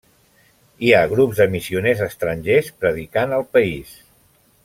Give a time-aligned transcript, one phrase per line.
[0.85, 3.93] Hi ha grups de missioners estrangers predicant al país.